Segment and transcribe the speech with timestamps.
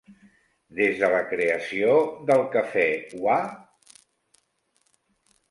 [0.77, 1.91] Des de la creació
[2.31, 2.87] del Cafè
[3.27, 3.37] Wha?